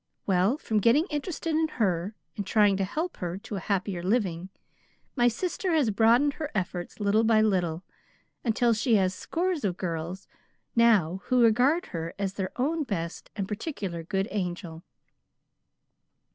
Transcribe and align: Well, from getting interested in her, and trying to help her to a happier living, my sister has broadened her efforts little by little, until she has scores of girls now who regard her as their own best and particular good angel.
Well, 0.25 0.57
from 0.57 0.79
getting 0.79 1.05
interested 1.11 1.53
in 1.53 1.67
her, 1.77 2.15
and 2.35 2.43
trying 2.43 2.75
to 2.77 2.83
help 2.83 3.17
her 3.17 3.37
to 3.37 3.57
a 3.57 3.59
happier 3.59 4.01
living, 4.01 4.49
my 5.15 5.27
sister 5.27 5.73
has 5.73 5.91
broadened 5.91 6.33
her 6.33 6.49
efforts 6.55 6.99
little 6.99 7.23
by 7.23 7.41
little, 7.43 7.83
until 8.43 8.73
she 8.73 8.95
has 8.95 9.13
scores 9.13 9.63
of 9.63 9.77
girls 9.77 10.27
now 10.75 11.21
who 11.25 11.43
regard 11.43 11.85
her 11.93 12.15
as 12.17 12.33
their 12.33 12.51
own 12.55 12.81
best 12.81 13.29
and 13.35 13.47
particular 13.47 14.01
good 14.01 14.27
angel. 14.31 14.83